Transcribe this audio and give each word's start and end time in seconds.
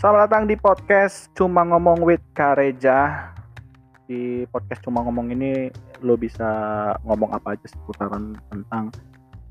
Selamat 0.00 0.32
datang 0.32 0.48
di 0.48 0.56
podcast 0.56 1.28
Cuma 1.36 1.60
Ngomong 1.60 2.00
with 2.00 2.24
Kareja. 2.32 3.28
Di 4.08 4.48
podcast 4.48 4.80
Cuma 4.80 5.04
Ngomong 5.04 5.28
ini 5.28 5.68
lo 6.00 6.16
bisa 6.16 6.48
ngomong 7.04 7.36
apa 7.36 7.52
aja 7.52 7.68
seputaran 7.68 8.32
tentang 8.48 8.88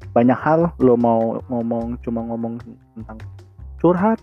banyak 0.09 0.39
hal. 0.41 0.73
Lo 0.81 0.97
mau 0.97 1.38
ngomong 1.54 2.01
cuma 2.01 2.25
ngomong 2.25 2.57
tentang 2.97 3.21
curhat, 3.77 4.17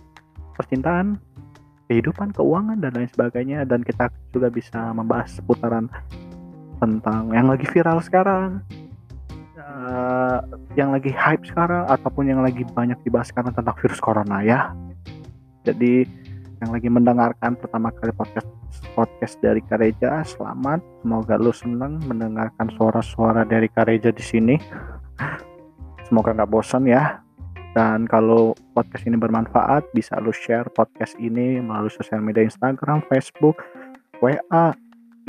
percintaan, 0.59 1.15
kehidupan, 1.87 2.35
keuangan 2.35 2.83
dan 2.83 2.91
lain 2.91 3.07
sebagainya 3.07 3.63
dan 3.63 3.87
kita 3.87 4.11
juga 4.35 4.51
bisa 4.51 4.91
membahas 4.91 5.31
seputaran 5.31 5.87
tentang 6.83 7.31
yang 7.31 7.47
lagi 7.47 7.63
viral 7.71 8.03
sekarang, 8.03 8.59
uh, 9.63 10.43
yang 10.75 10.91
lagi 10.91 11.07
hype 11.07 11.47
sekarang 11.47 11.87
ataupun 11.87 12.27
yang 12.27 12.43
lagi 12.43 12.67
banyak 12.75 12.99
dibahas 13.07 13.31
sekarang 13.31 13.55
tentang 13.55 13.79
virus 13.79 14.03
corona 14.03 14.43
ya. 14.43 14.75
Jadi 15.67 16.07
yang 16.61 16.73
lagi 16.73 16.89
mendengarkan 16.89 17.53
pertama 17.53 17.93
kali 17.93 18.09
podcast 18.17 18.49
podcast 18.97 19.37
dari 19.45 19.61
Kareja, 19.61 20.25
selamat. 20.25 20.81
Semoga 21.05 21.37
lu 21.37 21.53
senang 21.53 22.01
mendengarkan 22.09 22.73
suara-suara 22.73 23.45
dari 23.45 23.69
Kareja 23.69 24.09
di 24.09 24.23
sini. 24.25 24.55
Semoga 26.09 26.33
nggak 26.33 26.49
bosan 26.49 26.89
ya. 26.89 27.21
Dan 27.77 28.09
kalau 28.09 28.57
podcast 28.73 29.05
ini 29.05 29.21
bermanfaat, 29.21 29.85
bisa 29.93 30.17
lu 30.17 30.33
share 30.33 30.65
podcast 30.73 31.13
ini 31.21 31.61
melalui 31.61 31.93
sosial 31.93 32.25
media 32.25 32.41
Instagram, 32.41 33.05
Facebook, 33.05 33.61
WA, 34.25 34.73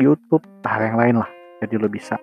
YouTube, 0.00 0.44
hal 0.64 0.80
yang 0.80 0.96
lain 0.96 1.14
lah. 1.20 1.28
Jadi 1.60 1.76
lu 1.76 1.92
bisa 1.92 2.16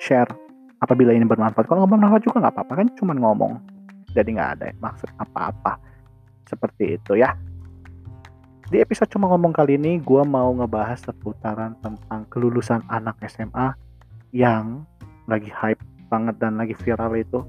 share 0.00 0.32
apabila 0.80 1.12
ini 1.12 1.28
bermanfaat. 1.28 1.68
Kalau 1.68 1.84
nggak 1.84 1.92
bermanfaat 1.92 2.22
juga 2.24 2.36
nggak 2.48 2.54
apa-apa 2.56 2.72
kan, 2.72 2.88
cuma 2.96 3.12
ngomong. 3.12 3.60
Jadi 4.16 4.32
nggak 4.32 4.50
ada 4.56 4.72
maksud 4.80 5.12
apa-apa. 5.20 5.76
Seperti 6.48 6.96
itu 6.96 7.20
ya. 7.20 7.36
Di 8.66 8.82
episode 8.82 9.06
cuma 9.14 9.30
ngomong 9.30 9.54
kali 9.54 9.78
ini, 9.78 10.02
gue 10.02 10.22
mau 10.26 10.50
ngebahas 10.50 10.98
seputaran 10.98 11.78
tentang 11.78 12.26
kelulusan 12.26 12.82
anak 12.90 13.14
SMA 13.30 13.78
yang 14.34 14.82
lagi 15.30 15.54
hype 15.54 15.78
banget 16.10 16.34
dan 16.42 16.58
lagi 16.58 16.74
viral 16.74 17.14
itu 17.14 17.46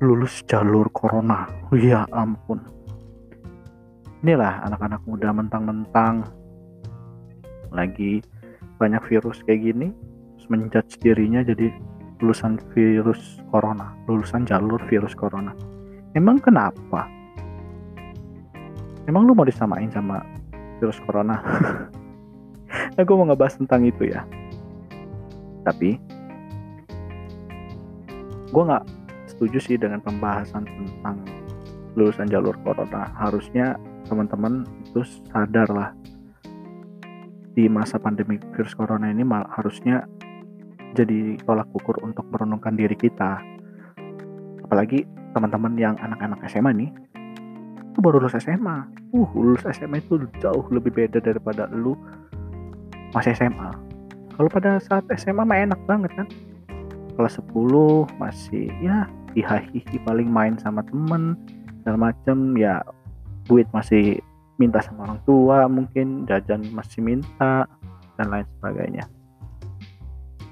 lulus 0.00 0.40
jalur 0.48 0.88
corona. 0.88 1.44
Ya 1.76 2.08
ampun. 2.16 2.64
Inilah 4.24 4.64
anak-anak 4.64 5.04
muda 5.04 5.36
mentang-mentang 5.36 6.24
lagi 7.68 8.24
banyak 8.80 9.04
virus 9.12 9.44
kayak 9.44 9.68
gini, 9.68 9.92
menjudge 10.48 10.96
dirinya 10.96 11.44
jadi 11.44 11.68
lulusan 12.24 12.56
virus 12.72 13.44
corona, 13.52 13.92
lulusan 14.08 14.48
jalur 14.48 14.80
virus 14.88 15.12
corona. 15.12 15.52
Emang 16.16 16.40
kenapa? 16.40 17.04
Emang 19.06 19.22
lu 19.22 19.38
mau 19.38 19.46
disamain 19.46 19.86
sama 19.94 20.18
virus 20.82 20.98
corona? 21.06 21.38
nah, 22.98 23.02
mau 23.06 23.26
ngebahas 23.30 23.54
tentang 23.54 23.86
itu 23.86 24.10
ya. 24.10 24.26
Tapi 25.62 25.94
gue 28.50 28.62
nggak 28.66 28.84
setuju 29.30 29.58
sih 29.62 29.78
dengan 29.78 30.02
pembahasan 30.02 30.66
tentang 30.66 31.22
lulusan 31.94 32.26
jalur 32.26 32.58
corona. 32.66 33.14
Harusnya 33.14 33.78
teman-teman 34.10 34.66
itu 34.90 35.06
sadar 35.30 35.70
lah 35.70 35.94
di 37.54 37.70
masa 37.70 38.02
pandemi 38.02 38.42
virus 38.52 38.74
corona 38.74 39.08
ini 39.08 39.22
mal 39.22 39.46
harusnya 39.54 40.04
jadi 40.98 41.38
tolak 41.46 41.70
ukur 41.78 42.02
untuk 42.02 42.26
merenungkan 42.34 42.74
diri 42.74 42.98
kita. 42.98 43.38
Apalagi 44.66 45.06
teman-teman 45.30 45.78
yang 45.78 45.94
anak-anak 46.02 46.42
SMA 46.50 46.74
nih 46.74 46.90
itu 47.96 48.04
baru 48.04 48.20
lulus 48.20 48.36
SMA 48.36 48.84
uh 49.16 49.30
lulus 49.32 49.64
SMA 49.72 50.04
itu 50.04 50.20
jauh 50.44 50.68
lebih 50.68 50.92
beda 50.92 51.24
daripada 51.24 51.64
lu 51.72 51.96
masih 53.16 53.32
SMA 53.32 53.86
kalau 54.36 54.52
pada 54.52 54.76
saat 54.76 55.08
SMA 55.16 55.48
mah 55.48 55.56
enak 55.56 55.80
banget 55.88 56.12
kan? 56.12 56.28
Kelas 57.16 57.40
10 57.40 58.20
masih 58.20 58.68
ya 58.84 59.08
hihihi 59.32 59.96
paling 60.04 60.28
main 60.28 60.60
sama 60.60 60.84
temen 60.84 61.40
segala 61.80 62.12
macem. 62.12 62.52
Ya 62.60 62.84
duit 63.48 63.64
masih 63.72 64.20
minta 64.60 64.84
sama 64.84 65.08
orang 65.08 65.20
tua 65.24 65.64
mungkin 65.72 66.28
jajan 66.28 66.68
masih 66.76 67.00
minta 67.00 67.64
dan 68.20 68.28
lain 68.28 68.44
sebagainya. 68.60 69.08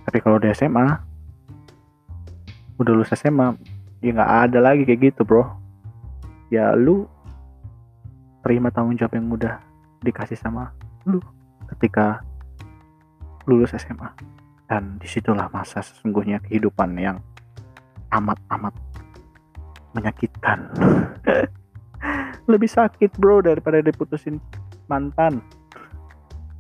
Tapi 0.08 0.18
kalau 0.24 0.40
di 0.40 0.48
SMA 0.56 0.96
udah 2.80 2.92
lulus 2.96 3.12
SMA 3.12 3.52
ya 4.00 4.16
nggak 4.16 4.32
ada 4.48 4.58
lagi 4.64 4.88
kayak 4.88 5.12
gitu 5.12 5.28
bro. 5.28 5.44
Ya 6.48 6.72
lu 6.72 7.04
terima 8.44 8.68
tanggung 8.68 8.94
jawab 9.00 9.16
yang 9.16 9.32
udah 9.32 9.56
dikasih 10.04 10.36
sama 10.36 10.68
lu 11.08 11.18
ketika 11.74 12.20
lulus 13.48 13.72
SMA 13.74 14.12
dan 14.68 15.00
di 15.00 15.08
situlah 15.08 15.48
masa 15.48 15.80
sesungguhnya 15.80 16.44
kehidupan 16.44 16.96
yang 16.96 17.20
amat-amat 18.12 18.72
menyakitkan. 19.96 20.68
Lebih 22.52 22.68
sakit 22.68 23.16
bro 23.16 23.40
daripada 23.40 23.80
diputusin 23.80 24.36
mantan. 24.88 25.40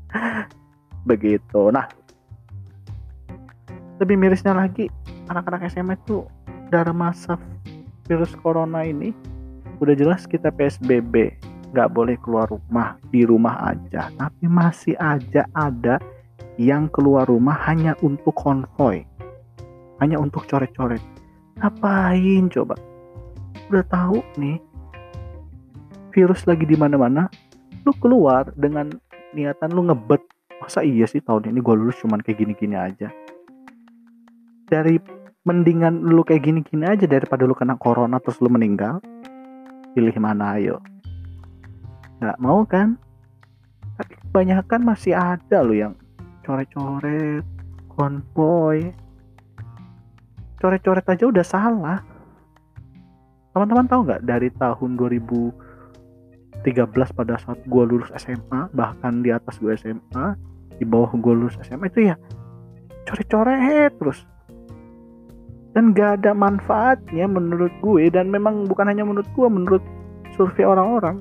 Begitu. 1.08 1.68
Nah 1.68 1.84
lebih 4.02 4.18
mirisnya 4.18 4.54
lagi 4.54 4.90
anak-anak 5.30 5.70
SMA 5.70 5.94
itu 5.94 6.26
dari 6.66 6.90
masa 6.90 7.38
virus 8.10 8.34
corona 8.42 8.82
ini 8.82 9.14
udah 9.78 9.94
jelas 9.94 10.26
kita 10.26 10.50
PSBB 10.50 11.30
nggak 11.74 11.90
boleh 11.90 12.14
keluar 12.22 12.46
rumah 12.46 12.94
di 13.10 13.26
rumah 13.26 13.74
aja. 13.74 14.14
Tapi 14.14 14.46
masih 14.46 14.94
aja 14.94 15.42
ada 15.50 15.98
yang 16.54 16.86
keluar 16.86 17.26
rumah 17.26 17.58
hanya 17.66 17.98
untuk 17.98 18.30
konvoy 18.38 19.02
hanya 20.02 20.18
untuk 20.18 20.46
coret-coret. 20.46 21.02
Ngapain 21.58 22.50
coba? 22.50 22.74
Udah 23.70 23.84
tahu 23.86 24.18
nih 24.38 24.58
virus 26.14 26.46
lagi 26.46 26.62
di 26.62 26.78
mana-mana 26.78 27.26
lu 27.82 27.90
keluar 27.98 28.54
dengan 28.54 28.92
niatan 29.34 29.74
lu 29.74 29.90
ngebet 29.90 30.22
masa 30.62 30.86
iya 30.86 31.10
sih 31.10 31.18
tahun 31.18 31.50
ini 31.50 31.58
gue 31.58 31.74
lulus 31.74 31.98
cuman 32.00 32.22
kayak 32.22 32.38
gini-gini 32.42 32.76
aja? 32.78 33.10
Dari 34.70 34.96
mendingan 35.44 36.06
lu 36.06 36.24
kayak 36.24 36.44
gini-gini 36.46 36.84
aja 36.88 37.04
daripada 37.04 37.44
lu 37.44 37.52
kena 37.52 37.76
corona 37.76 38.16
terus 38.22 38.40
lu 38.40 38.48
meninggal 38.48 39.02
pilih 39.92 40.14
mana 40.18 40.56
ayo 40.58 40.80
nggak 42.18 42.38
mau 42.42 42.62
kan? 42.66 42.98
Tapi 43.94 44.14
kebanyakan 44.26 44.80
masih 44.82 45.14
ada 45.14 45.62
loh 45.62 45.76
yang 45.76 45.94
coret-coret 46.42 47.46
konvoy. 47.94 48.90
Coret-coret 50.58 51.06
aja 51.06 51.24
udah 51.30 51.46
salah. 51.46 51.98
Teman-teman 53.54 53.86
tahu 53.86 54.00
nggak 54.06 54.22
dari 54.26 54.50
tahun 54.58 54.98
2013 54.98 56.66
pada 57.14 57.38
saat 57.38 57.62
gue 57.62 57.82
lulus 57.86 58.10
SMA 58.18 58.66
bahkan 58.74 59.22
di 59.22 59.30
atas 59.30 59.62
gue 59.62 59.70
SMA 59.78 60.34
di 60.74 60.82
bawah 60.82 61.14
gue 61.14 61.34
lulus 61.34 61.54
SMA 61.62 61.86
itu 61.86 62.10
ya 62.10 62.18
coret-coret 63.06 63.94
terus. 63.98 64.26
Dan 65.74 65.90
gak 65.90 66.22
ada 66.22 66.38
manfaatnya 66.38 67.26
menurut 67.26 67.74
gue 67.82 68.06
dan 68.06 68.30
memang 68.30 68.70
bukan 68.70 68.86
hanya 68.86 69.02
menurut 69.02 69.26
gue 69.34 69.48
menurut 69.50 69.82
survei 70.38 70.62
orang-orang 70.62 71.18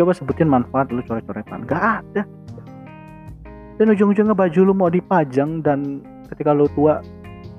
coba 0.00 0.16
sebutin 0.16 0.48
manfaat 0.48 0.88
lu 0.88 1.04
coret-coretan. 1.04 1.68
Gak 1.68 2.00
ada. 2.00 2.24
Dan 3.76 3.92
ujung-ujungnya 3.92 4.32
baju 4.32 4.60
lu 4.64 4.72
mau 4.72 4.88
dipajang 4.88 5.60
dan 5.60 6.00
ketika 6.32 6.56
lu 6.56 6.64
tua 6.72 7.04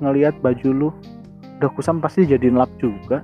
ngelihat 0.02 0.42
baju 0.42 0.70
lu 0.74 0.90
udah 1.62 1.70
kusam 1.78 2.02
pasti 2.02 2.26
jadiin 2.26 2.58
lap 2.58 2.74
juga. 2.82 3.22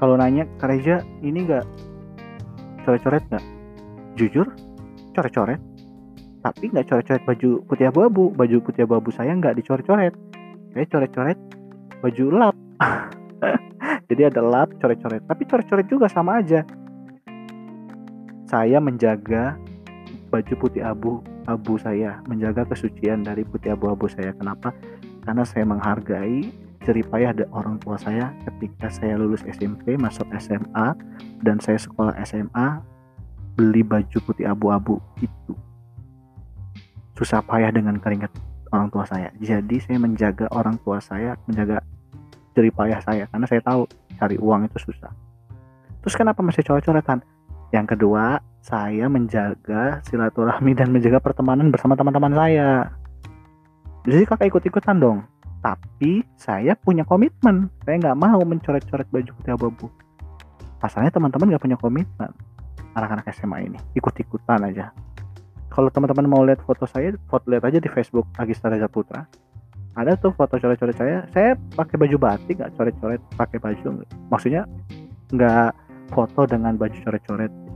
Kalau 0.00 0.16
nanya 0.16 0.48
Kareja 0.56 1.04
ini 1.20 1.44
gak 1.44 1.68
coret-coret 2.88 3.20
gak 3.28 3.44
jujur 4.16 4.48
coret-coret. 5.12 5.60
Tapi 6.40 6.72
nggak 6.72 6.88
coret-coret 6.88 7.20
baju 7.28 7.60
putih 7.68 7.92
abu-abu. 7.92 8.32
Baju 8.32 8.64
putih 8.64 8.88
abu-abu 8.88 9.12
saya 9.12 9.36
nggak 9.36 9.60
dicoret-coret. 9.60 10.16
Saya 10.72 10.88
coret-coret 10.88 11.36
baju 12.00 12.24
lap. 12.32 12.56
Jadi 14.08 14.22
ada 14.24 14.40
lap 14.40 14.72
coret-coret. 14.80 15.20
Tapi 15.28 15.42
coret-coret 15.44 15.84
juga 15.84 16.08
sama 16.08 16.40
aja 16.40 16.64
saya 18.50 18.82
menjaga 18.82 19.54
baju 20.34 20.54
putih 20.58 20.82
abu 20.82 21.22
abu 21.46 21.78
saya 21.78 22.18
menjaga 22.26 22.66
kesucian 22.66 23.22
dari 23.22 23.46
putih 23.46 23.78
abu-abu 23.78 24.10
saya. 24.10 24.34
Kenapa? 24.34 24.74
Karena 25.22 25.46
saya 25.46 25.62
menghargai 25.62 26.50
jeripayah 26.82 27.30
dari 27.30 27.46
orang 27.54 27.78
tua 27.78 27.94
saya 27.94 28.34
ketika 28.50 28.90
saya 28.90 29.14
lulus 29.14 29.46
SMP 29.46 29.94
masuk 29.94 30.26
SMA 30.42 30.98
dan 31.46 31.62
saya 31.62 31.78
sekolah 31.78 32.18
SMA 32.26 32.82
beli 33.54 33.86
baju 33.86 34.18
putih 34.26 34.50
abu-abu 34.50 34.98
itu. 35.22 35.54
Susah 37.14 37.44
payah 37.46 37.70
dengan 37.70 38.02
keringat 38.02 38.34
orang 38.74 38.90
tua 38.90 39.06
saya. 39.06 39.30
Jadi 39.38 39.78
saya 39.78 39.98
menjaga 40.02 40.50
orang 40.50 40.74
tua 40.82 40.98
saya 40.98 41.38
menjaga 41.46 41.84
jeripayah 42.58 42.98
saya. 43.04 43.30
Karena 43.30 43.46
saya 43.46 43.62
tahu 43.62 43.86
cari 44.18 44.40
uang 44.40 44.66
itu 44.66 44.78
susah. 44.90 45.12
Terus 46.00 46.14
kenapa 46.16 46.40
masih 46.40 46.64
coret-coretan 46.64 47.20
yang 47.70 47.86
kedua 47.86 48.42
saya 48.60 49.06
menjaga 49.06 50.02
silaturahmi 50.04 50.74
dan 50.74 50.90
menjaga 50.90 51.22
pertemanan 51.22 51.70
bersama 51.70 51.94
teman-teman 51.94 52.34
saya. 52.34 52.90
Jadi 54.04 54.26
kakak 54.26 54.50
ikut-ikutan 54.50 54.98
dong? 54.98 55.22
Tapi 55.60 56.24
saya 56.34 56.74
punya 56.74 57.06
komitmen. 57.06 57.70
Saya 57.84 57.96
nggak 58.00 58.18
mau 58.18 58.40
mencoret-coret 58.42 59.06
baju 59.08 59.30
putih 59.38 59.52
abu-abu. 59.54 59.86
Masalahnya 60.82 61.12
teman-teman 61.14 61.46
nggak 61.54 61.62
punya 61.62 61.78
komitmen. 61.78 62.30
Anak-anak 62.96 63.30
SMA 63.32 63.70
ini 63.70 63.78
ikut-ikutan 63.94 64.66
aja. 64.66 64.90
Kalau 65.70 65.86
teman-teman 65.94 66.26
mau 66.26 66.42
lihat 66.42 66.58
foto 66.66 66.84
saya 66.90 67.14
foto 67.30 67.46
lihat 67.46 67.62
aja 67.62 67.78
di 67.78 67.86
Facebook 67.86 68.26
Agista 68.34 68.66
Reza 68.66 68.90
Putra. 68.90 69.30
Ada 69.94 70.18
tuh 70.18 70.34
foto 70.34 70.58
coret-coret 70.58 70.96
saya. 70.98 71.22
Saya 71.30 71.54
pakai 71.78 71.96
baju 72.02 72.16
batik 72.18 72.58
nggak? 72.58 72.74
Coret-coret 72.74 73.22
pakai 73.38 73.62
baju 73.62 74.02
maksudnya 74.26 74.66
nggak 75.30 75.70
foto 76.10 76.44
dengan 76.44 76.74
baju 76.76 76.98
coret-coret. 77.06 77.50
Gitu. 77.50 77.70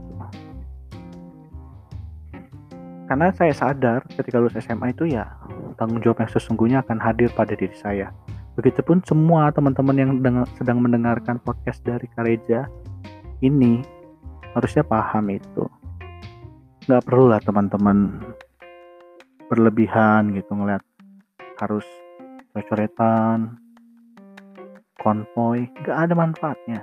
karena 3.05 3.29
saya 3.37 3.53
sadar 3.53 4.01
ketika 4.17 4.41
lulus 4.41 4.57
SMA 4.57 4.89
itu 4.89 5.05
ya 5.05 5.29
tanggung 5.77 6.01
jawab 6.01 6.25
yang 6.25 6.31
sesungguhnya 6.33 6.81
akan 6.81 6.97
hadir 6.97 7.29
pada 7.37 7.53
diri 7.53 7.77
saya. 7.77 8.09
Begitupun 8.57 9.05
semua 9.05 9.53
teman-teman 9.53 9.93
yang 9.93 10.11
sedang 10.57 10.81
mendengarkan 10.81 11.37
podcast 11.37 11.85
dari 11.85 12.09
Kareja 12.17 12.65
ini 13.45 13.85
harusnya 14.57 14.81
paham 14.81 15.29
itu. 15.29 15.69
Nggak 16.89 17.03
perlu 17.05 17.29
lah 17.29 17.41
teman-teman 17.45 18.25
berlebihan 19.53 20.33
gitu 20.33 20.57
ngeliat 20.57 20.81
harus 21.61 21.85
coret-coretan 22.51 23.61
konvoy 24.97 25.69
nggak 25.85 25.97
ada 26.09 26.13
manfaatnya 26.17 26.81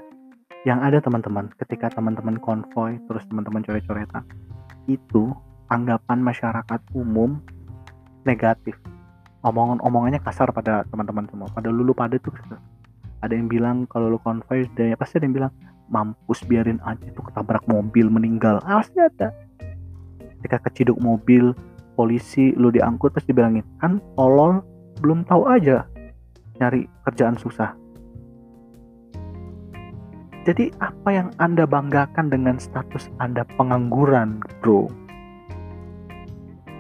yang 0.63 0.79
ada 0.79 1.03
teman-teman 1.03 1.51
ketika 1.59 1.91
teman-teman 1.91 2.39
konvoy 2.39 2.99
terus 3.11 3.27
teman-teman 3.27 3.67
coret-coretan 3.67 4.23
itu 4.87 5.35
anggapan 5.71 6.23
masyarakat 6.23 6.81
umum 6.95 7.43
negatif. 8.23 8.79
Omongan-omongannya 9.43 10.23
kasar 10.23 10.55
pada 10.55 10.87
teman-teman 10.87 11.27
semua 11.27 11.51
pada 11.51 11.67
lulu 11.67 11.91
pada 11.91 12.15
tuh 12.15 12.31
ada 13.23 13.35
yang 13.35 13.51
bilang 13.51 13.91
kalau 13.91 14.15
lu 14.15 14.19
konvoy 14.23 14.67
dan 14.79 14.95
ya 14.95 14.97
pasti 14.99 15.19
ada 15.19 15.27
yang 15.27 15.35
bilang 15.35 15.53
mampus 15.91 16.47
biarin 16.47 16.79
aja 16.87 17.03
itu 17.11 17.19
ketabrak 17.19 17.67
mobil 17.67 18.07
meninggal. 18.07 18.63
Ah, 18.63 18.83
pasti 18.83 19.03
ada. 19.03 19.35
Ketika 20.39 20.63
keciduk 20.71 20.99
mobil 21.03 21.55
polisi 21.99 22.55
lu 22.55 22.71
diangkut 22.71 23.15
pasti 23.15 23.35
bilangin 23.35 23.67
kan 23.83 23.99
tolol 24.15 24.63
belum 25.03 25.27
tahu 25.27 25.45
aja 25.45 25.85
nyari 26.59 26.89
kerjaan 27.05 27.37
susah 27.37 27.75
jadi 30.43 30.75
apa 30.83 31.09
yang 31.15 31.29
anda 31.39 31.63
banggakan 31.71 32.27
dengan 32.27 32.59
status 32.59 33.07
anda 33.23 33.47
pengangguran 33.55 34.43
bro? 34.59 34.91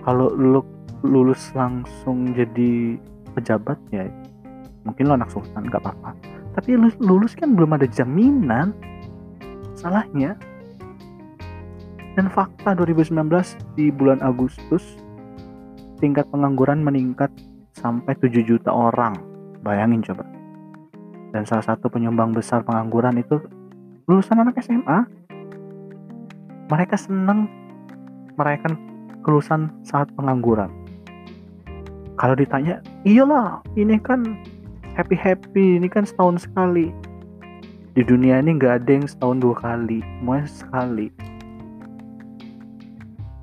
Kalau 0.02 0.34
lu 0.34 0.66
lulus 1.06 1.54
langsung 1.54 2.34
jadi 2.34 2.98
pejabat 3.38 3.78
ya 3.94 4.10
mungkin 4.82 5.06
lo 5.06 5.14
anak 5.14 5.30
sultan 5.30 5.70
nggak 5.70 5.78
apa-apa. 5.78 6.10
Tapi 6.58 6.74
lulus, 6.74 6.98
lulus 6.98 7.32
kan 7.38 7.54
belum 7.54 7.78
ada 7.78 7.86
jaminan 7.86 8.74
salahnya. 9.78 10.34
Dan 12.18 12.28
fakta 12.34 12.74
2019 12.74 13.14
di 13.78 13.94
bulan 13.94 14.20
Agustus 14.26 14.84
tingkat 16.02 16.26
pengangguran 16.34 16.82
meningkat 16.82 17.30
sampai 17.78 18.18
7 18.18 18.42
juta 18.42 18.74
orang. 18.74 19.16
Bayangin 19.62 20.02
coba 20.02 20.31
dan 21.32 21.48
salah 21.48 21.64
satu 21.64 21.88
penyumbang 21.88 22.36
besar 22.36 22.60
pengangguran 22.62 23.16
itu 23.16 23.40
lulusan 24.04 24.44
anak 24.44 24.60
SMA 24.60 25.08
mereka 26.68 26.94
senang 27.00 27.48
merayakan 28.36 28.76
kelulusan 29.24 29.72
saat 29.84 30.08
pengangguran. 30.16 30.68
Kalau 32.20 32.36
ditanya 32.36 32.84
iyalah 33.08 33.64
ini 33.74 33.96
kan 34.00 34.36
happy 34.94 35.16
happy 35.16 35.80
ini 35.80 35.88
kan 35.88 36.04
setahun 36.04 36.44
sekali. 36.44 36.92
Di 37.92 38.00
dunia 38.04 38.40
ini 38.40 38.56
nggak 38.56 38.84
ada 38.84 38.90
yang 38.92 39.08
setahun 39.08 39.40
dua 39.40 39.56
kali 39.56 40.00
semuanya 40.00 40.48
sekali. 40.48 41.08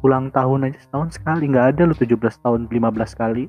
Ulang 0.01 0.31
tahun 0.31 0.69
aja 0.69 0.79
setahun 0.79 1.19
sekali 1.19 1.51
nggak 1.51 1.75
ada 1.75 1.81
lu 1.91 1.93
17 1.93 2.17
tahun 2.17 2.61
15 2.71 3.19
kali. 3.19 3.45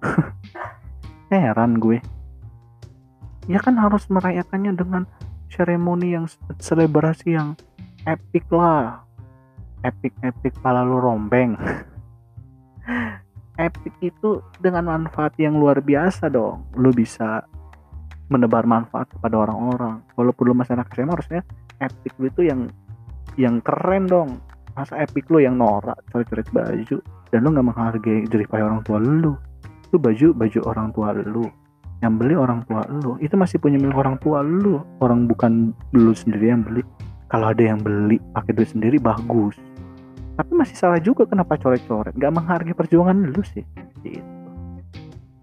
Heran 1.30 1.76
gue 1.76 2.00
ya 3.50 3.58
kan 3.58 3.74
harus 3.74 4.06
merayakannya 4.06 4.78
dengan 4.78 5.02
seremoni 5.50 6.14
yang 6.14 6.30
selebrasi 6.62 7.34
yang 7.34 7.58
epic 8.06 8.46
lah. 8.54 9.02
Epic 9.82 10.14
epic 10.22 10.54
pala 10.62 10.86
lu 10.86 11.02
rombeng. 11.02 11.58
Epic 13.60 13.92
itu 14.00 14.40
dengan 14.56 14.88
manfaat 14.88 15.36
yang 15.36 15.60
luar 15.60 15.84
biasa 15.84 16.32
dong. 16.32 16.64
Lu 16.80 16.96
bisa 16.96 17.44
menebar 18.32 18.64
manfaat 18.64 19.12
kepada 19.12 19.36
orang-orang. 19.36 20.00
Walaupun 20.16 20.48
lu 20.48 20.54
masih 20.56 20.80
anak 20.80 20.88
SMA 20.96 21.12
harusnya 21.12 21.44
epic 21.76 22.16
lu 22.16 22.32
itu 22.32 22.48
yang 22.48 22.72
yang 23.36 23.60
keren 23.60 24.08
dong. 24.08 24.40
Masa 24.72 24.96
epic 25.04 25.28
lu 25.28 25.44
yang 25.44 25.60
norak 25.60 26.00
coret-coret 26.08 26.48
baju 26.48 27.04
dan 27.28 27.38
lu 27.44 27.52
nggak 27.52 27.66
menghargai 27.68 28.24
payah 28.48 28.64
orang 28.64 28.80
tua 28.80 28.96
lu. 28.96 29.36
Itu 29.92 30.00
baju 30.00 30.32
baju 30.32 30.60
orang 30.64 30.88
tua 30.96 31.12
lu 31.12 31.44
yang 32.00 32.16
beli 32.16 32.34
orang 32.36 32.64
tua 32.64 32.84
lu. 32.88 33.20
Itu 33.20 33.36
masih 33.36 33.60
punya 33.60 33.76
milik 33.76 33.96
orang 33.96 34.16
tua 34.20 34.40
lu. 34.40 34.80
Orang 35.04 35.28
bukan 35.28 35.76
lu 35.92 36.12
sendiri 36.16 36.52
yang 36.52 36.64
beli. 36.64 36.80
Kalau 37.28 37.52
ada 37.52 37.62
yang 37.62 37.78
beli 37.80 38.18
pakai 38.32 38.52
duit 38.56 38.72
sendiri 38.72 38.96
bagus. 38.96 39.56
Tapi 40.34 40.50
masih 40.56 40.76
salah 40.76 40.98
juga 40.98 41.28
kenapa 41.28 41.60
coret-coret. 41.60 42.16
Nggak 42.16 42.32
menghargai 42.32 42.74
perjuangan 42.74 43.16
lu 43.28 43.42
sih. 43.44 43.62
Gitu. 44.00 44.24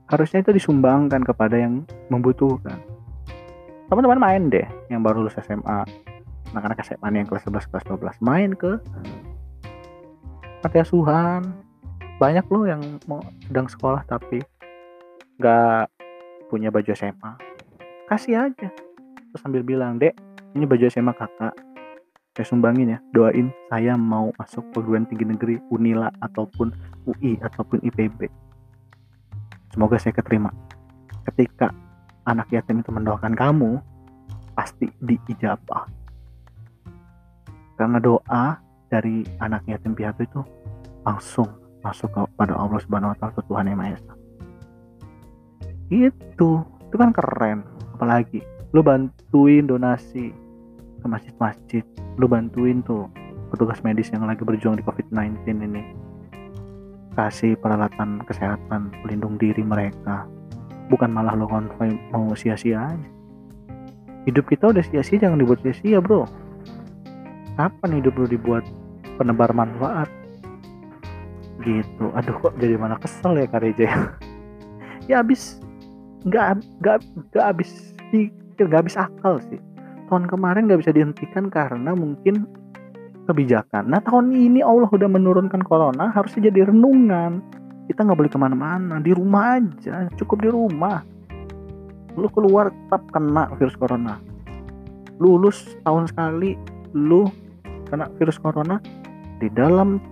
Harusnya 0.09 0.41
itu 0.41 0.51
disumbangkan 0.55 1.21
kepada 1.21 1.55
yang 1.59 1.85
membutuhkan. 2.09 2.81
Teman-teman 3.87 4.19
main 4.19 4.41
deh 4.51 4.67
yang 4.91 4.99
baru 4.99 5.23
lulus 5.23 5.39
SMA 5.39 5.87
anak-anak 6.51 6.79
SMA 6.83 7.07
yang 7.11 7.27
kelas 7.27 7.43
11 7.47 7.71
kelas 7.71 7.85
12 7.87 8.23
main 8.23 8.49
ke 8.55 8.79
panti 10.63 10.77
asuhan. 10.81 11.43
Banyak 12.17 12.49
loh 12.49 12.65
yang 12.65 12.81
mau 13.05 13.21
sedang 13.45 13.69
sekolah 13.69 14.01
tapi 14.09 14.41
nggak 15.37 15.96
punya 16.47 16.73
baju 16.73 16.91
SMA 16.95 17.31
kasih 18.07 18.49
aja 18.49 18.69
terus 18.71 19.41
sambil 19.43 19.61
bilang 19.61 19.99
dek 19.99 20.15
ini 20.55 20.63
baju 20.63 20.87
SMA 20.87 21.13
kakak 21.13 21.53
saya 22.33 22.45
sumbangin 22.45 22.95
ya 22.95 22.99
doain 23.11 23.51
saya 23.69 23.93
mau 23.99 24.31
masuk 24.39 24.63
perguruan 24.71 25.05
tinggi 25.09 25.25
negeri 25.25 25.55
Unila 25.69 26.11
ataupun 26.21 26.71
UI 27.09 27.39
ataupun 27.41 27.81
IPB 27.83 28.47
Semoga 29.77 30.01
saya 30.01 30.09
keterima. 30.17 30.49
Ketika 31.21 31.69
anak 32.25 32.49
yatim 32.49 32.81
itu 32.81 32.89
mendoakan 32.89 33.37
kamu, 33.37 33.77
pasti 34.57 34.89
diijabah. 34.97 35.85
Karena 37.77 38.01
doa 38.01 38.57
dari 38.89 39.21
anak 39.37 39.69
yatim 39.69 39.93
piatu 39.93 40.25
itu 40.25 40.41
langsung 41.05 41.45
masuk 41.85 42.09
kepada 42.09 42.57
Allah 42.57 42.81
Subhanahu 42.81 43.13
wa 43.13 43.17
taala 43.21 43.37
Tuhan 43.37 43.69
yang 43.69 43.77
Maha 43.77 43.93
Esa. 43.93 44.13
Itu, 45.87 46.63
itu 46.63 46.95
kan 46.95 47.11
keren. 47.15 47.63
Apalagi 47.95 48.43
lu 48.75 48.83
bantuin 48.83 49.63
donasi 49.63 50.35
ke 50.99 51.05
masjid-masjid, 51.07 51.83
lu 52.19 52.27
bantuin 52.27 52.83
tuh 52.83 53.07
petugas 53.49 53.79
medis 53.81 54.11
yang 54.11 54.27
lagi 54.27 54.43
berjuang 54.43 54.75
di 54.75 54.83
COVID-19 54.83 55.47
ini. 55.63 55.83
Kasih 57.15 57.57
peralatan 57.57 58.21
kesehatan 58.27 58.93
pelindung 59.01 59.39
diri 59.39 59.63
mereka. 59.63 60.27
Bukan 60.91 61.09
malah 61.11 61.33
lo 61.33 61.49
konvoy 61.49 61.95
mau 62.13 62.31
sia-sia 62.37 62.93
aja. 62.93 63.09
Hidup 64.27 64.43
kita 64.51 64.75
udah 64.75 64.83
sia-sia 64.83 65.23
jangan 65.23 65.39
dibuat 65.39 65.63
sia-sia 65.63 66.03
bro. 66.03 66.27
Kapan 67.57 68.03
hidup 68.03 68.13
lo 68.19 68.27
dibuat 68.29 68.67
penebar 69.17 69.49
manfaat? 69.55 70.11
Gitu. 71.63 72.05
Aduh 72.13 72.35
kok 72.37 72.53
jadi 72.61 72.77
mana 72.77 72.99
kesel 73.01 73.39
ya 73.39 73.47
Kareja 73.49 73.83
ya 73.89 73.99
ya 75.07 75.23
abis 75.23 75.63
nggak 76.25 76.65
nggak 76.81 76.97
nggak 77.33 77.45
abis 77.53 77.93
pikir 78.09 78.65
nggak 78.65 78.89
abis 78.89 78.97
akal 78.97 79.37
sih 79.51 79.61
tahun 80.07 80.25
kemarin 80.31 80.71
nggak 80.71 80.81
bisa 80.81 80.95
dihentikan 80.95 81.51
karena 81.51 81.91
mungkin 81.93 82.47
kebijakan. 83.27 83.91
Nah 83.91 83.99
tahun 83.99 84.31
ini 84.31 84.63
Allah 84.63 84.87
udah 84.87 85.09
menurunkan 85.11 85.61
corona 85.67 86.15
harusnya 86.15 86.47
jadi 86.47 86.71
renungan. 86.71 87.43
Kita 87.91 88.03
nggak 88.03 88.19
boleh 88.19 88.31
ke 88.31 88.39
mana-mana, 88.39 88.99
di 88.99 89.15
rumah 89.15 89.59
aja, 89.59 90.11
cukup 90.19 90.43
di 90.43 90.49
rumah. 90.51 91.03
Lu 92.19 92.27
keluar 92.31 92.71
tetap 92.71 93.03
kena 93.11 93.51
virus 93.55 93.75
corona. 93.79 94.19
Lulus 95.23 95.63
tahun 95.87 96.11
sekali, 96.11 96.55
lu 96.91 97.31
kena 97.87 98.11
virus 98.19 98.39
corona 98.39 98.83
di 99.39 99.47
dalam 99.55 100.03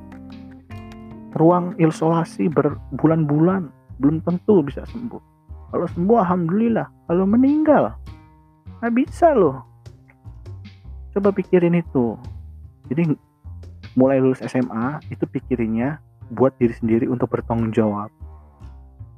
ruang 1.36 1.76
isolasi 1.76 2.48
berbulan-bulan 2.48 3.68
belum 4.00 4.24
tentu 4.24 4.64
bisa 4.64 4.88
sembuh. 4.88 5.35
Kalau 5.72 5.88
sembuh 5.90 6.18
alhamdulillah, 6.22 6.88
kalau 7.10 7.26
meninggal 7.26 7.96
nggak 8.80 8.94
bisa 8.96 9.34
loh. 9.34 9.66
Coba 11.16 11.32
pikirin 11.32 11.80
itu. 11.80 12.20
Jadi 12.92 13.16
mulai 13.96 14.20
lulus 14.20 14.44
SMA 14.44 15.00
itu 15.10 15.24
pikirinnya 15.26 15.98
buat 16.30 16.54
diri 16.60 16.76
sendiri 16.76 17.06
untuk 17.08 17.32
bertanggung 17.32 17.72
jawab. 17.72 18.12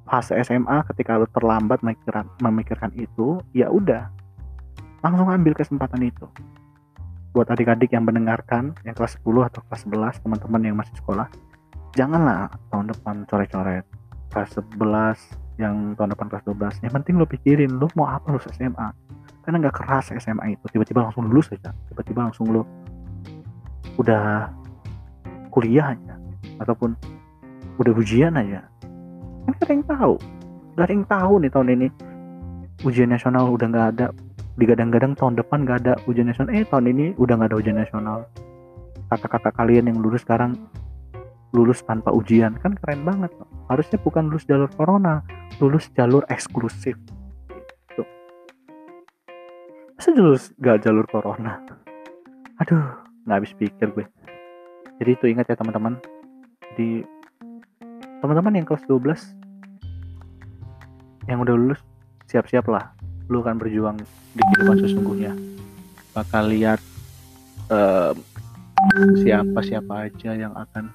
Fase 0.07 0.39
SMA 0.39 0.87
ketika 0.93 1.19
lu 1.19 1.27
terlambat 1.35 1.83
memikirkan, 1.83 2.31
memikirkan 2.39 2.91
itu 2.95 3.43
ya 3.51 3.67
udah. 3.67 4.07
Langsung 5.03 5.27
ambil 5.27 5.51
kesempatan 5.51 5.99
itu. 6.05 6.25
Buat 7.35 7.51
adik-adik 7.51 7.91
yang 7.91 8.07
mendengarkan 8.07 8.71
yang 8.87 8.95
kelas 8.95 9.19
10 9.19 9.51
atau 9.51 9.59
kelas 9.67 9.83
11 9.83 10.23
teman-teman 10.23 10.61
yang 10.63 10.75
masih 10.79 10.95
sekolah 10.95 11.27
janganlah 11.97 12.53
tahun 12.69 12.93
depan 12.93 13.15
coret-coret. 13.25 13.85
Kelas 14.31 14.53
11 14.53 15.46
yang 15.57 15.97
tahun 15.97 16.13
depan 16.13 16.29
kelas 16.29 16.43
12 16.45 16.85
yang 16.85 16.93
penting 16.93 17.13
lo 17.17 17.25
pikirin 17.25 17.81
lo 17.81 17.89
mau 17.97 18.05
apa 18.05 18.29
lulus 18.29 18.45
SMA 18.53 18.93
karena 19.47 19.63
nggak 19.63 19.79
keras 19.79 20.11
SMA 20.19 20.59
itu 20.59 20.65
tiba-tiba 20.75 21.07
langsung 21.07 21.23
lulus 21.23 21.47
aja. 21.55 21.71
Tiba-tiba 21.87 22.27
langsung 22.27 22.51
lo 22.51 22.67
udah 23.95 24.51
kuliah 25.55 25.95
aja. 25.95 26.19
Ataupun 26.59 26.91
udah 27.79 27.93
ujian 27.95 28.35
aja. 28.35 28.67
Kan 29.47 29.55
gak 29.55 29.63
ada 29.63 29.71
yang 29.71 29.87
tahu. 29.87 30.13
Gak 30.75 30.83
ada 30.83 30.91
yang 30.91 31.07
tahu 31.07 31.33
nih 31.39 31.51
tahun 31.55 31.67
ini. 31.79 31.87
Ujian 32.83 33.07
nasional 33.07 33.47
udah 33.47 33.67
nggak 33.71 33.87
ada. 33.95 34.11
Digadang-gadang 34.59 35.15
tahun 35.15 35.39
depan 35.39 35.63
nggak 35.63 35.77
ada 35.79 35.93
ujian 36.11 36.27
nasional. 36.27 36.51
Eh 36.51 36.67
tahun 36.67 36.91
ini 36.91 37.05
udah 37.15 37.33
nggak 37.39 37.55
ada 37.55 37.57
ujian 37.63 37.79
nasional. 37.79 38.27
Kakak-kakak 39.07 39.55
kalian 39.55 39.87
yang 39.87 40.03
lulus 40.03 40.27
sekarang 40.27 40.59
lulus 41.55 41.79
tanpa 41.87 42.11
ujian. 42.11 42.59
Kan 42.59 42.75
keren 42.83 43.07
banget. 43.07 43.31
Harusnya 43.71 43.95
bukan 44.03 44.27
lulus 44.27 44.43
jalur 44.43 44.67
corona 44.75 45.23
lulus 45.59 45.89
jalur 45.97 46.23
eksklusif. 46.29 46.95
Gitu. 47.49 48.03
masa 49.97 50.09
lulus 50.13 50.53
gak 50.61 50.85
jalur 50.85 51.05
corona? 51.09 51.57
Aduh 52.61 52.83
nggak 53.27 53.37
habis 53.43 53.53
pikir 53.57 53.91
gue. 53.91 54.05
Jadi 55.03 55.11
itu 55.13 55.25
ingat 55.29 55.51
ya 55.51 55.55
teman-teman. 55.59 55.99
Di 56.77 57.03
teman-teman 58.23 58.53
yang 58.55 58.65
kelas 58.65 58.85
12 58.89 59.35
yang 61.27 61.43
udah 61.43 61.55
lulus 61.59 61.83
siap-siap 62.31 62.65
lah 62.71 62.95
lu 63.27 63.43
akan 63.43 63.59
berjuang 63.59 63.99
di 64.31 64.41
kehidupan 64.41 64.77
sesungguhnya. 64.79 65.35
Bakal 66.15 66.47
lihat 66.55 66.79
uh, 67.67 68.15
siapa 69.19 69.59
siapa 69.61 70.07
aja 70.07 70.31
yang 70.31 70.55
akan 70.55 70.87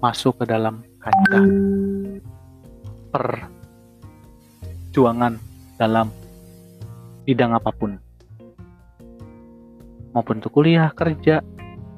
masuk 0.00 0.36
ke 0.40 0.44
dalam 0.48 0.84
kancah 1.00 1.48
perjuangan 3.08 5.40
dalam 5.80 6.12
bidang 7.24 7.56
apa 7.56 7.72
pun. 7.72 7.96
Maupun 10.12 10.44
untuk 10.44 10.60
kuliah 10.60 10.92
kerja 10.92 11.40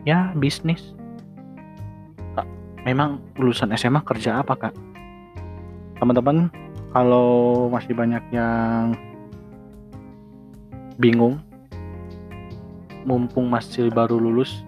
ya 0.07 0.31
bisnis. 0.39 0.95
Kak, 2.39 2.47
memang 2.87 3.19
lulusan 3.35 3.75
SMA 3.75 4.07
kerja 4.07 4.39
apa 4.39 4.55
kak? 4.55 4.75
Teman-teman 5.99 6.47
kalau 6.95 7.67
masih 7.73 7.97
banyak 7.97 8.23
yang 8.31 8.95
bingung 11.01 11.41
mumpung 13.03 13.51
masih 13.51 13.91
baru 13.91 14.23
lulus 14.23 14.63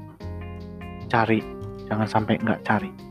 cari. 1.07 1.39
Jangan 1.87 2.09
sampai 2.09 2.41
nggak 2.41 2.65
cari 2.65 3.04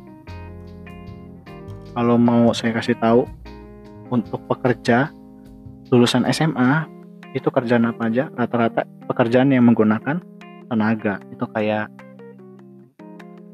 kalau 1.94 2.18
mau 2.18 2.52
saya 2.52 2.74
kasih 2.78 2.98
tahu 2.98 3.30
untuk 4.10 4.42
pekerja 4.50 5.14
lulusan 5.94 6.26
SMA 6.34 6.90
itu 7.34 7.50
kerjaan 7.50 7.90
apa 7.90 8.10
aja? 8.10 8.30
Rata-rata 8.34 8.86
pekerjaan 9.10 9.54
yang 9.54 9.66
menggunakan 9.70 10.22
tenaga. 10.70 11.22
Itu 11.34 11.46
kayak 11.50 11.90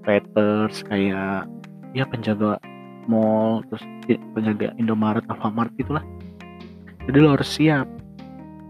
waiters 0.07 0.83
kayak 0.87 1.45
ya 1.93 2.03
penjaga 2.07 2.57
mall 3.05 3.61
terus 3.67 3.83
penjaga 4.33 4.73
Indomaret 4.77 5.25
Alfamart 5.27 5.73
itulah 5.81 6.05
jadi 7.09 7.25
lo 7.25 7.33
harus 7.33 7.49
siap 7.49 7.89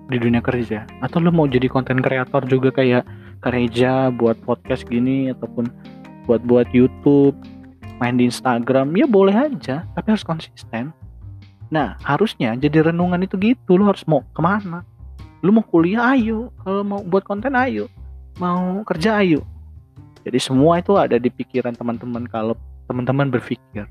di 0.10 0.18
dunia 0.18 0.40
kerja. 0.40 0.88
Atau 1.04 1.20
lo 1.20 1.30
mau 1.30 1.44
jadi 1.44 1.68
konten 1.68 2.00
kreator 2.00 2.48
juga 2.48 2.72
kayak 2.72 3.04
Kareja 3.40 4.12
buat 4.12 4.36
podcast 4.44 4.84
gini 4.84 5.32
ataupun 5.32 5.72
buat 6.28 6.44
buat 6.44 6.68
YouTube 6.76 7.36
main 8.00 8.16
di 8.16 8.26
Instagram 8.28 8.96
ya 8.96 9.06
boleh 9.06 9.36
aja 9.36 9.86
tapi 9.94 10.08
harus 10.16 10.26
konsisten. 10.26 10.96
Nah 11.70 12.00
harusnya 12.02 12.56
jadi 12.56 12.90
renungan 12.90 13.22
itu 13.22 13.36
gitu 13.38 13.78
lu 13.78 13.86
harus 13.86 14.02
mau 14.08 14.24
ke 14.34 14.42
mana? 14.42 14.82
Lu 15.44 15.52
mau 15.52 15.64
kuliah 15.64 16.16
ayo. 16.16 16.52
Kalau 16.64 16.82
mau 16.84 17.00
buat 17.04 17.24
konten 17.28 17.54
ayo. 17.56 17.92
Mau 18.40 18.82
kerja 18.88 19.20
ayo. 19.24 19.44
Jadi 20.24 20.40
semua 20.40 20.80
itu 20.80 20.96
ada 20.96 21.16
di 21.16 21.32
pikiran 21.32 21.76
teman-teman 21.76 22.28
kalau 22.28 22.56
teman-teman 22.88 23.32
berpikir. 23.32 23.88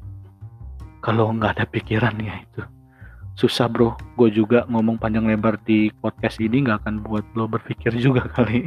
Kalau 1.05 1.31
nggak 1.31 1.61
ada 1.61 1.65
pikirannya 1.69 2.45
itu 2.49 2.63
susah 3.39 3.71
bro. 3.71 3.95
Gue 4.19 4.35
juga 4.35 4.67
ngomong 4.67 4.99
panjang 4.99 5.25
lebar 5.31 5.63
di 5.63 5.95
podcast 6.03 6.43
ini 6.43 6.67
nggak 6.67 6.83
akan 6.83 7.07
buat 7.07 7.23
lo 7.39 7.47
berpikir 7.47 7.95
juga 7.95 8.27
kali. 8.35 8.67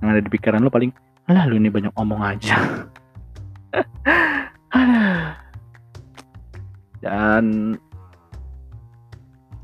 Yang 0.00 0.08
ada 0.08 0.20
di 0.24 0.30
pikiran 0.32 0.64
lo 0.64 0.72
paling 0.72 0.90
lah 1.30 1.46
lu 1.46 1.62
ini 1.62 1.70
banyak 1.70 1.94
omong 1.94 2.26
aja 2.26 2.58
dan 7.40 7.80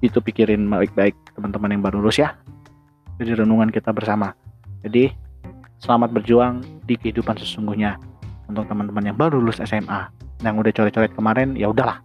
itu 0.00 0.16
pikirin 0.16 0.64
baik-baik 0.64 1.12
teman-teman 1.37 1.76
yang 1.76 1.83
baru 1.85 2.00
lulus 2.00 2.16
ya. 2.16 2.33
Jadi 3.21 3.45
renungan 3.45 3.68
kita 3.68 3.92
bersama. 3.92 4.33
Jadi 4.80 5.12
selamat 5.80 6.16
berjuang 6.16 6.64
di 6.88 6.97
kehidupan 6.97 7.37
sesungguhnya 7.37 8.00
untuk 8.49 8.64
teman-teman 8.64 9.12
yang 9.12 9.16
baru 9.21 9.45
lulus 9.45 9.61
SMA 9.61 10.09
yang 10.40 10.56
udah 10.56 10.73
coret-coret 10.73 11.12
kemarin 11.12 11.52
ya 11.52 11.68
udahlah. 11.68 12.00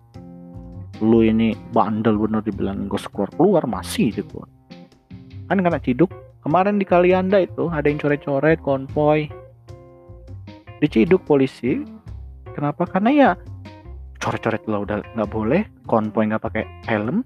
Lu 1.00 1.24
ini 1.24 1.56
bandel 1.72 2.20
bener 2.20 2.44
dibilang 2.44 2.92
gue 2.92 3.00
keluar 3.12 3.32
keluar 3.32 3.64
masih 3.64 4.12
gitu 4.12 4.44
kan 5.48 5.60
karena 5.60 5.80
ciduk. 5.84 6.12
Kemarin 6.42 6.82
di 6.82 6.90
Kalianda 6.90 7.38
itu 7.38 7.70
ada 7.70 7.86
yang 7.86 8.02
coret-coret 8.02 8.58
konvoy. 8.66 9.30
Diciduk 10.82 11.22
polisi. 11.28 11.86
Kenapa? 12.58 12.90
Karena 12.90 13.10
ya 13.14 13.30
coret-coret 14.22 14.62
lo 14.70 14.86
udah 14.86 15.02
nggak 15.18 15.32
boleh, 15.34 15.66
konvoy 15.90 16.30
nggak 16.30 16.46
pakai 16.46 16.64
helm, 16.86 17.26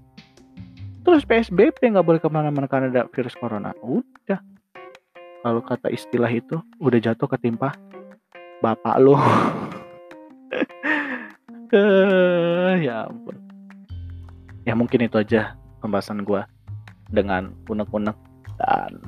terus 1.04 1.28
PSBB 1.28 1.92
nggak 1.92 2.06
boleh 2.06 2.20
ke 2.20 2.28
mana-mana 2.32 2.66
karena 2.66 2.88
ada 2.90 3.02
virus 3.12 3.36
corona. 3.36 3.76
Udah, 3.84 4.40
kalau 5.44 5.60
kata 5.62 5.92
istilah 5.92 6.32
itu 6.32 6.58
udah 6.80 6.98
jatuh 6.98 7.28
ketimpa 7.28 7.76
bapak 8.64 8.96
lo. 8.98 9.14
ya 12.86 13.06
ampun. 13.06 13.36
Ya 14.66 14.74
mungkin 14.74 15.06
itu 15.06 15.20
aja 15.20 15.54
pembahasan 15.78 16.26
gue 16.26 16.42
dengan 17.14 17.54
unek-unek 17.70 18.18
dan 18.58 18.98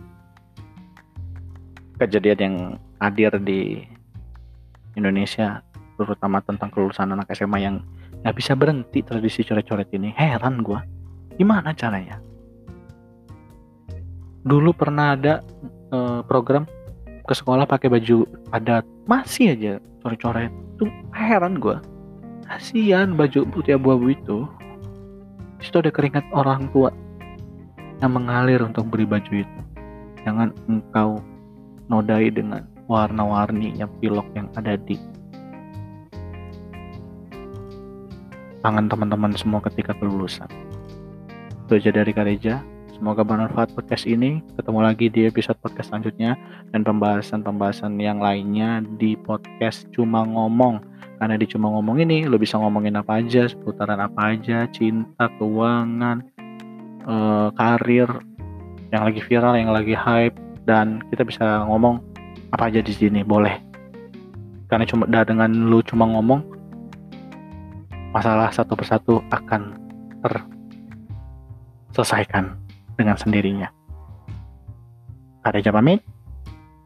kejadian 1.99 2.39
yang 2.39 2.57
hadir 3.03 3.35
di 3.43 3.83
Indonesia 4.95 5.63
terutama 5.99 6.39
tentang 6.47 6.71
kelulusan 6.71 7.11
anak 7.11 7.27
SMA 7.35 7.59
yang 7.59 7.83
nggak 8.23 8.37
bisa 8.39 8.55
berhenti 8.55 9.03
tradisi 9.03 9.43
coret-coret 9.43 9.91
ini. 9.91 10.15
Heran 10.15 10.63
gue 10.63 10.79
gimana 11.35 11.75
caranya? 11.75 12.23
Dulu 14.47 14.71
pernah 14.73 15.19
ada 15.19 15.43
uh, 15.91 16.23
program 16.23 16.65
ke 17.27 17.35
sekolah 17.35 17.69
pakai 17.69 17.91
baju 17.91 18.25
adat 18.55 18.87
masih 19.11 19.53
aja 19.53 19.73
coret-coret. 20.01 20.55
Tuh 20.79 20.89
heran 21.13 21.59
gue 21.59 21.77
kasihan 22.49 23.13
baju 23.13 23.45
putih 23.53 23.77
abu-abu 23.77 24.17
itu. 24.17 24.49
Itu 25.59 25.83
ada 25.83 25.91
keringat 25.91 26.25
orang 26.33 26.71
tua 26.71 26.95
yang 27.99 28.15
mengalir 28.15 28.63
untuk 28.63 28.89
beri 28.89 29.05
baju 29.05 29.43
itu. 29.43 29.61
Jangan 30.23 30.55
engkau 30.71 31.19
nodai 31.91 32.31
dengan 32.31 32.65
warna-warninya 32.89 33.85
pilok 34.01 34.27
yang 34.33 34.49
ada 34.57 34.81
di 34.81 34.97
tangan 38.63 38.91
teman-teman 38.91 39.33
semua 39.39 39.63
ketika 39.63 39.95
kelulusan. 39.99 40.49
Itu 41.67 41.79
aja 41.79 41.91
dari 41.95 42.11
Kareja. 42.11 42.65
Semoga 42.99 43.23
bermanfaat 43.23 43.71
podcast 43.79 44.11
ini. 44.11 44.43
Ketemu 44.59 44.81
lagi 44.83 45.07
di 45.07 45.31
episode 45.31 45.55
podcast 45.63 45.95
selanjutnya 45.95 46.35
dan 46.75 46.83
pembahasan-pembahasan 46.83 47.95
yang 48.03 48.19
lainnya 48.19 48.83
di 48.99 49.15
podcast 49.15 49.87
Cuma 49.95 50.27
Ngomong. 50.27 50.83
Karena 51.23 51.39
di 51.39 51.47
Cuma 51.47 51.71
Ngomong 51.71 52.03
ini 52.03 52.27
lo 52.27 52.35
bisa 52.43 52.59
ngomongin 52.59 52.99
apa 52.99 53.23
aja, 53.23 53.47
seputaran 53.47 54.03
apa 54.03 54.35
aja, 54.35 54.67
cinta, 54.75 55.31
keuangan, 55.39 56.27
eh, 57.07 57.49
karir, 57.55 58.11
yang 58.91 59.03
lagi 59.07 59.21
viral, 59.23 59.55
yang 59.55 59.71
lagi 59.71 59.95
hype, 59.95 60.35
dan 60.67 60.99
kita 61.15 61.23
bisa 61.23 61.63
ngomong 61.71 62.03
apa 62.51 62.67
aja 62.67 62.83
di 62.83 62.91
sini, 62.91 63.23
boleh. 63.23 63.55
Karena 64.67 64.85
cuma 64.89 65.07
dengan 65.07 65.71
lu 65.71 65.79
cuma 65.87 66.09
ngomong, 66.11 66.58
masalah 68.13 68.49
satu 68.53 68.75
persatu 68.75 69.21
akan 69.29 69.77
terselesaikan 71.93 72.57
dengan 72.97 73.17
sendirinya. 73.17 73.69
Kareja 75.45 75.71
pamit. 75.73 76.03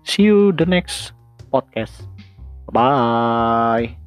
See 0.03 0.27
you 0.27 0.51
the 0.53 0.67
next 0.67 1.15
podcast. 1.51 2.05
Bye. 2.71 4.02